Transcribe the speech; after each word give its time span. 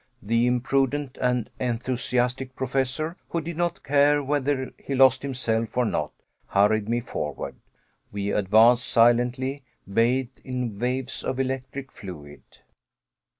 The 0.19 0.47
imprudent 0.47 1.19
and 1.21 1.47
enthusiastic 1.59 2.55
Professor, 2.55 3.17
who 3.29 3.39
did 3.39 3.55
not 3.55 3.83
care 3.83 4.23
whether 4.23 4.71
he 4.79 4.95
lost 4.95 5.21
himself 5.21 5.77
or 5.77 5.85
not, 5.85 6.11
hurried 6.47 6.89
me 6.89 7.01
forward. 7.01 7.57
We 8.11 8.31
advanced 8.31 8.87
silently, 8.87 9.61
bathed 9.87 10.41
in 10.43 10.79
waves 10.79 11.23
of 11.23 11.39
electric 11.39 11.91
fluid. 11.91 12.41